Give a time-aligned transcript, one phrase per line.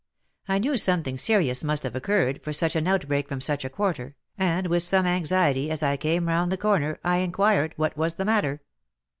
[0.47, 3.69] I knew some thing serious must have occurred for such an outbreak from such a
[3.69, 8.15] quarter, and with some anxiety, as I came round the corner, I inquired what was
[8.15, 8.61] the matter